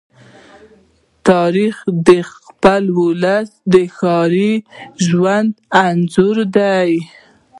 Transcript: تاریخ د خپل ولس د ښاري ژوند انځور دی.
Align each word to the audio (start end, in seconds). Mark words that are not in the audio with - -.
تاریخ 1.29 1.75
د 2.07 2.09
خپل 2.33 2.83
ولس 3.01 3.49
د 3.73 3.75
ښاري 3.97 4.51
ژوند 5.07 5.51
انځور 5.87 6.37
دی. 6.57 6.91